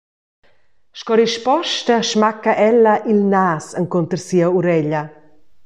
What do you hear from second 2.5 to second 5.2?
ella il nas encunter sia ureglia.